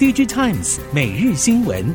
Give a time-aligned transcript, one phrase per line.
[0.00, 1.94] DigiTimes 每日新闻。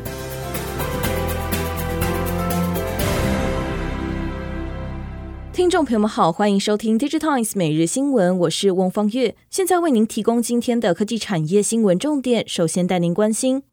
[5.52, 12.46] 听众朋友们好，欢迎收听 DigiTimes 每日新闻，我是翁方月，现在为您提供今天的科技产业新闻重点。
[12.46, 13.64] 首先带您关心。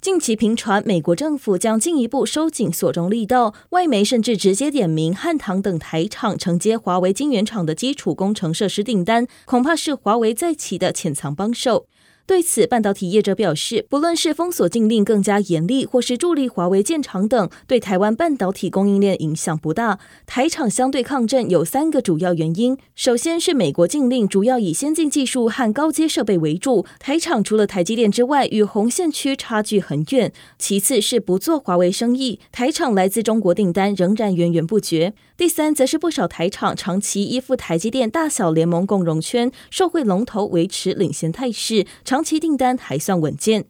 [0.00, 11.86] 近期频传，美国政府将进一步收紧锁中力道，外媒甚至直接点名汉唐等台厂承接华为晶圆厂的基础工程设施订单，恐怕是华为在其的潜藏帮手。
[12.30, 19.98] 对此，半导体业者表示，不论是封锁禁令更加严厉，或是助力华为建厂等，对台湾半导体供应链影响不大。
[20.26, 42.19] 台厂相对抗震有三个主要原因：首先是美国禁令主要以先进技术和高阶设备为主，台厂除了台积电之外，与红线区差距很远；其次是不做华为生意，台厂来自中国订单仍然源源不绝；第三，则是不少台厂长期依附台积电大小联盟共荣圈，受惠龙头维持领先态势，长。
[42.20, 43.64] 长期订单还算稳健，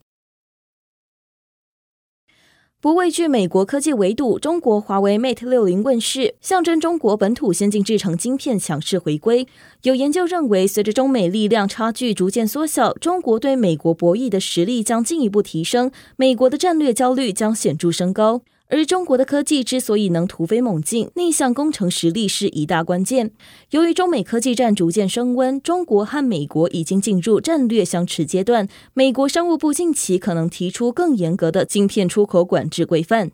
[2.80, 9.46] 不畏惧美国科技围堵，中国华为 Mate 六零问世，象征中国本土先进制程晶片强势回归。
[9.82, 18.42] 有研究认为，随着中美力量差距逐渐缩小，中国对美国博弈的实力将进一步提升，美国的战略焦虑将显著升高。
[18.70, 23.32] 而中国的科技之所以能突飞猛进，逆向工程实力是一大关键。
[23.70, 28.68] 由于中美科技战逐渐升温，中国和美国已经进入战略相持阶段。
[28.94, 33.30] 美国商务部近期可能提出更严格的晶片出口管制规范。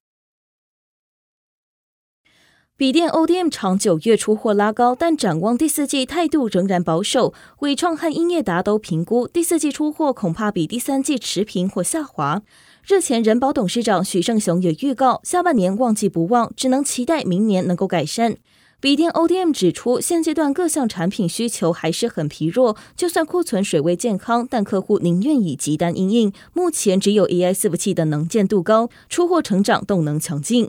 [2.79, 7.33] 笔电 ODM 厂九月出货拉高，但展望第四季态度仍然保守。
[7.61, 12.43] 伟创和英业达都评估第四季出货恐怕比第三季持平或下滑。
[12.87, 18.37] 日前，人保董事长许胜雄也预告，下半年旺季不旺，只能期待明年能够改善。
[18.79, 26.31] 笔电 ODM 指出，现阶段各项产品需求还是很疲弱，就算库存水位健康，但客户宁愿以急单因应。
[26.53, 30.69] 目前只有 AI 伺服器的能见度高，出货成长动能强劲。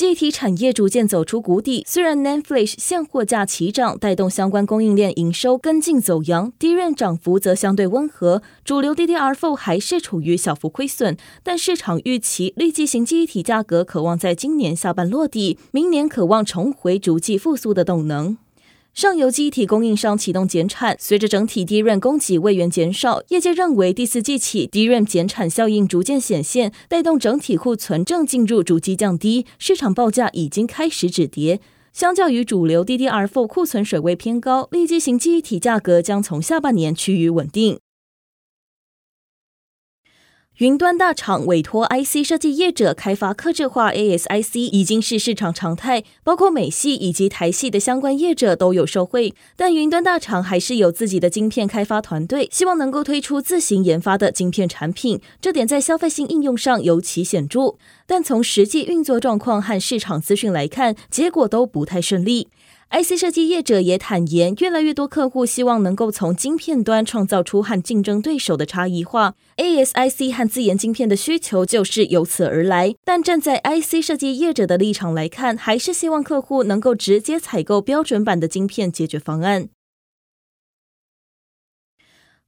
[0.00, 18.38] 记忆体产业逐渐走出谷底，虽然 NAND Flash 现货价齐涨，带动相关供应链营收跟进走扬低润涨幅则相对温和，主流 DDR4 还是处于小幅亏损，但市场预期立即型记忆体价格渴望在今年下半落地，明年渴望重回逐季复苏的动能。
[18.92, 31.60] 上游机体供应商启动减产，随着整体 DRAM 供给位元减少，业界认为第四季起 DRAM 减产效应逐渐显现，带动整体库存正进入逐季降低，市场报价已经开始止跌。
[31.92, 37.78] 相较于主流 DDR4 库存水位偏高，立即型记忆体价格将从下半年趋于稳定。
[40.60, 49.32] 云端大厂委托 IC 设计业者开发客制化 ASIC 已经是市场常态，包括美系以及台系的相关业者都有受惠。
[49.56, 57.76] 但云端大厂还是有自己的晶片开发团队，希望能够推出自行研发的晶片产品，这点在消费性应用上尤其显著。
[58.06, 62.48] 但从实际运作状况和市场资讯来看，结果都不太顺利。
[62.92, 72.96] IC 设计业者也坦言，越来越多客户希望能够从晶片端创造出和竞争对手的差异化，ASIC 和自研晶片的需求就是由此而来。
[73.04, 79.68] 但站在 IC 设计业者的立场来看，还是希望客户能够直接采购标准版的晶片解决方案。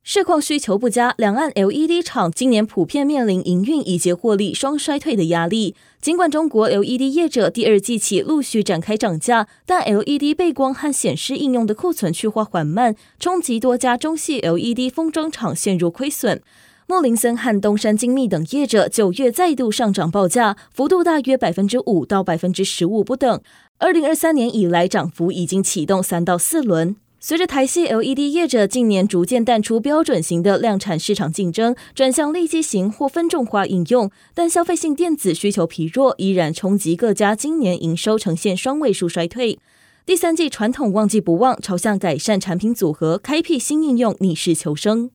[0.05, 5.77] 市况需求不佳，两岸 LED 厂今年普遍面临营运以及获利双衰退的压力。
[6.01, 16.43] 尽管中国 LED 业者第二季起陆续展开涨价，但 LED 背光和显示应用的库存去化缓慢，冲击多家中系 LED 封装厂陷入亏损。
[16.89, 23.41] 莫林森和东山精密等业者九月再度上涨报价，幅度大约百分之五到百分之十五不等。
[23.79, 26.97] 二零二三年以来，涨幅已经启动三到四轮。
[27.25, 39.61] 随着台系 LED 业者近年逐渐淡出标准型的量产市场竞争，转向立积型或分众化应用，但消费性电子需求疲弱，依然冲击各家今年营收呈现双位数衰退。
[40.05, 45.13] 第三季传统旺季不旺，朝向改善产品组合，开辟新应用，逆势求生。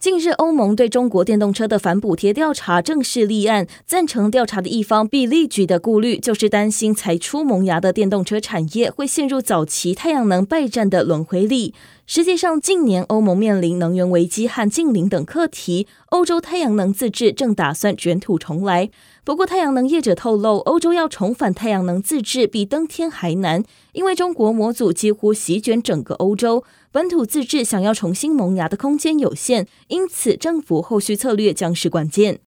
[0.00, 3.66] 近日，欧盟对中国电动车的反补贴调查正式立案。
[3.84, 11.74] 赞成调查的一方比例举的顾虑，就是担心才出萌芽的电动车产业会陷入早期太阳能败战的轮回里。
[12.10, 18.88] 实际上，近年欧盟面临能源危机和近邻等课题，欧洲太阳能自治正打算卷土重来。
[19.24, 23.62] 不过，太阳能业者透露，欧洲要重返太阳能自治比登天还难，
[23.92, 26.64] 因为中国模组几乎席卷整个欧洲。
[26.90, 32.40] 本土自治想要重新萌芽的空间有限，因此政府后续策略将是关键。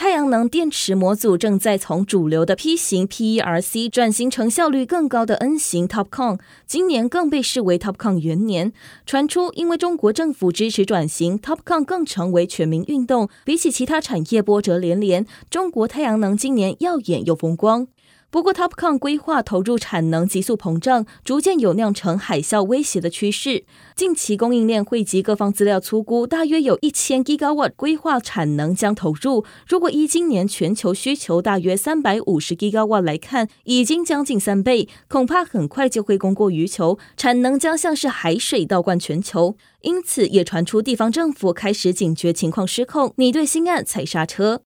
[0.00, 8.72] 太阳能电池模组正在从主流的 P 型 PERC 转型成效率更高的 N 型 TOPCon，今年更被视为 TOPCon 元年。
[9.04, 13.28] 传出因为中国政府支持转型，TOPCon 更成为全民运动。
[13.44, 17.86] 比起其他产业波折连连，中国太阳能今年耀眼又风光。
[18.32, 23.64] 不过，TOPCon 规划投入产能急速膨胀，逐渐有酿成海啸威胁的趋势。
[23.96, 29.44] 近期供应链汇集各方资料，粗估大约有一千 Gigawatt 规划产能将投入。
[29.66, 39.56] 如果依今年全球需求大约三百五十 Gigawatt 来看，已经将近三倍，恐怕很快就会供过于求，产能将像是海水倒灌全球。
[39.80, 44.62] 因此，也传出地方政府开始警觉情况失控，拟对新案踩刹车。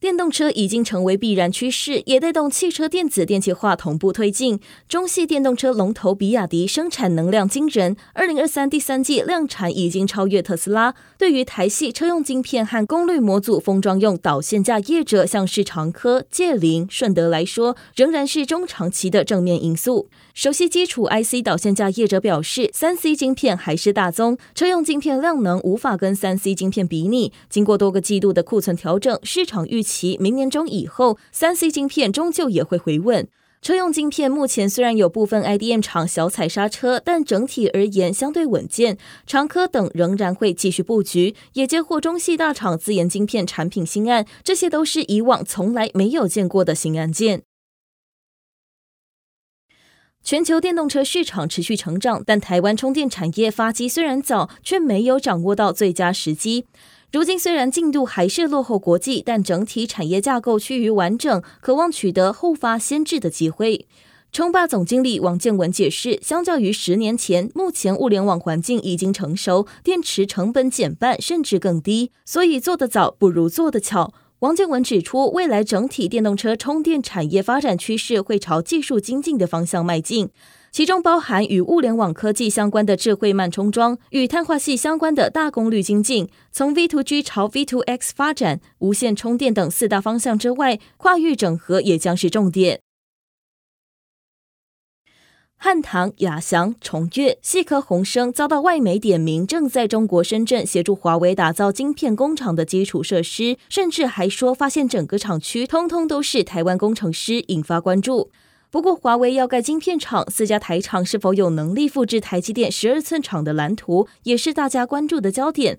[0.00, 4.60] 电动车已经成为必然趋势，也带动汽车电子电气化同步推进。
[4.88, 10.94] 中系电动车龙头比亚迪生产能量惊人，二零二三第三季量产已经超越特斯拉。
[11.18, 20.08] 对于台系车用晶片和功率模组封装用导线架业者，像是长科、界灵、顺德来说，仍然是中长期的正面因素。
[20.32, 27.32] 熟悉基础 IC 导线架业者表示，三 C 晶片还是大宗，车用晶片量能无法跟三 C 晶片比拟。
[27.50, 33.26] 经过多个季度的库存调整，市场预期明年中以后，三 C 晶片终究也会回稳。
[33.60, 38.96] 车用晶片目前虽然有部分 IDM 厂小踩刹车，但整体而言相对稳健。
[39.26, 47.42] 长科等仍然会继续布局，也接获中系大厂自研晶片产品新案，这些都是以往从来没有见过的新案件。
[50.22, 56.66] 全球电动车市场持续成长，但台湾充电产业发迹虽然早，却没有掌握到最佳时机。
[57.10, 63.86] 如今虽然进度还是落后国际，但整体产业架构趋于完整，渴望取得后发先至的机会。
[64.30, 74.12] 充霸总经理王建文解释，相较于十年前，目前物联网环境已经成熟，电池成本减半甚至更低，所以做得早不如做得巧。
[74.40, 80.28] 王建文指出，未来整体电动车充电产业发展趋势会朝技术精进的方向迈进，
[80.70, 92.80] 其中包含与物联网科技相关的智慧慢充装，与碳化系相关的大功率精进，从 V2G 朝 V2X 发展，无线充电等四大方向之外，跨域整合也将是重点。
[95.60, 108.30] 汉唐、亚翔、崇越、细科宏升遭到外媒点名，正在中国深圳协助华为打造晶片工厂的基础设施，甚至还说发现整个厂区通通都是台湾工程师，引发关注。
[108.70, 115.78] 不过，华为要盖晶片厂，四家台厂是否有能力复制台积电十二寸厂的蓝图，也是大家关注的焦点。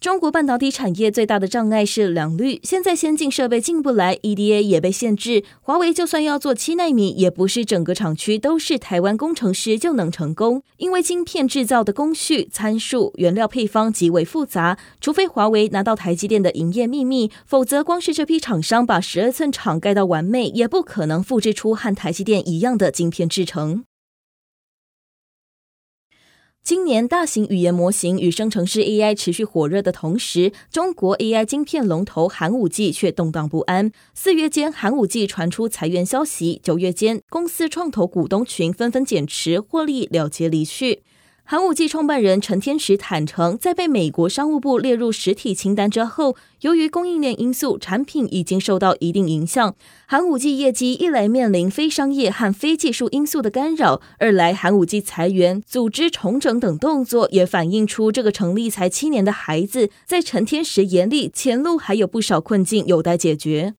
[0.00, 5.44] 中国半导体产业最大的障碍是良率，现在先进设备进不来，EDA 也被限制。
[5.60, 14.78] 华为就算要做七纳米，也不是整个厂区都是台湾工程师就能成功，因为晶片制造的工序、参数、原料配方极为复杂。
[15.02, 23.84] 除非华为拿到台积电的营业秘密，否则光是这批厂商把十二寸厂盖到完美，也不可能复制出和台积电一样的晶片制成。
[26.62, 33.90] 今年大型语言模型与生成式 AI 持续火热的同时，中国 AI 晶片龙头寒武纪却动荡不安。
[34.14, 41.02] 四月间，寒武纪传出裁员消息；九月间，公司创投股东群纷纷减持获利，了结离去。
[41.50, 49.74] 寒武纪创办人陈天石坦承，在被美国商务部列入实体清单之后，由于供应链因素，产品已经受到一定影响。
[50.06, 63.74] 寒武纪业绩一来面临非商业和非技术因素的干扰，二来寒武纪裁员、组织重整等动作，也反映出这个成立才七年的孩子，在陈天石眼里，前路还有不少困境有待解决。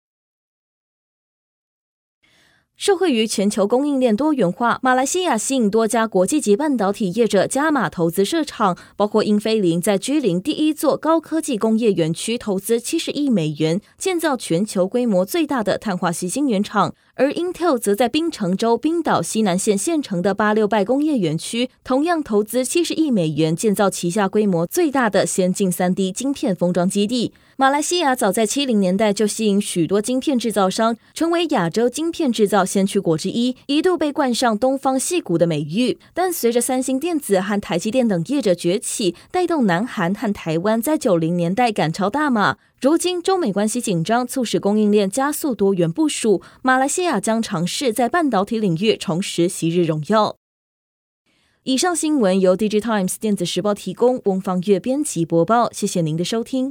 [2.81, 16.95] 受惠于全球供应链多元化，马来西亚吸引多家国际级半导体业者加码投资设厂，包括英飞凌在居林第一座高科技工业园区投资七十亿美元，建造全球规模最大的碳化矽晶圆厂。
[17.21, 27.31] 而 Intel 则在槟城州冰岛西南县县城的八六拜工业园区，同样投资七十亿美元建造旗下规模最大的先进三 D 晶片封装基地。
[27.57, 35.99] 马来西亚早在七零年代就吸引许多晶片制造商，成为亚洲晶片制造先驱国之一，一度被冠上“东方矽谷”的美誉。
[36.15, 42.57] 但随着三星电子和台积电等业者崛起，带动南韩和台湾在九零年代赶超大马。
[42.81, 46.41] 如今中美关系紧张，促使供应链加速多元部署。
[46.63, 50.35] 马来西亚将尝试在半导体领域重拾昔日荣耀。
[51.61, 55.71] 以上新闻由 Digitimes 电子时报提供，翁方月编辑播报。
[55.71, 56.69] 谢谢您的收听。